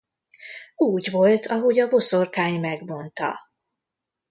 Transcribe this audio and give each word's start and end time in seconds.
Úgy 0.77 1.09
volt, 1.11 1.45
ahogy 1.45 1.79
a 1.79 1.87
boszorkány 1.89 2.59
megmondta. 2.59 3.39